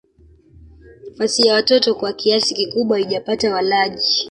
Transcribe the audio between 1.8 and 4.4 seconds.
kwa kiasi kikubwa haijapata walaji.